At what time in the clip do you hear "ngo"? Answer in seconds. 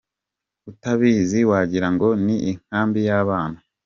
1.93-2.07